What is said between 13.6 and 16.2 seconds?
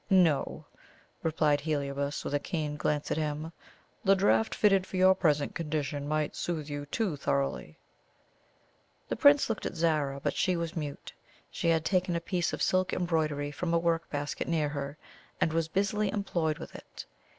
a workbasket near her, and was busily